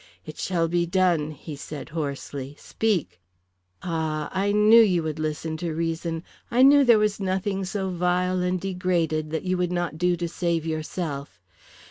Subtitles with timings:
[0.25, 2.55] "It shall be done," he said hoarsely.
[2.57, 3.19] "Speak."
[3.83, 8.41] "Ah, I knew you would listen to reason; I knew there was nothing so vile
[8.41, 11.39] and degraded that you would not do to save yourself.